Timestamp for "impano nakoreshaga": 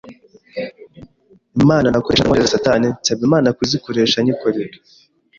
1.57-2.27